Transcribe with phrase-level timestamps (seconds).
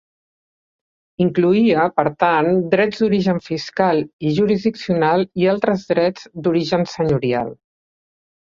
[1.25, 7.55] Incloïa, per tant, drets d'origen fiscal i jurisdiccional i altres drets d'origen senyorial.